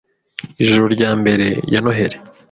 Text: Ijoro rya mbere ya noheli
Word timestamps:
Ijoro 0.63 0.85
rya 0.95 1.11
mbere 1.19 1.45
ya 1.73 1.79
noheli 1.83 2.17